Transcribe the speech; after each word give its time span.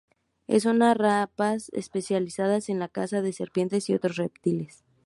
Es 0.47 0.65
una 0.65 0.95
rapaz 0.95 1.69
especializada 1.73 2.57
en 2.69 2.79
la 2.79 2.87
caza 2.87 3.21
de 3.21 3.33
serpientes 3.33 3.87
y 3.87 3.93
otros 3.93 4.15
reptiles. 4.15 4.83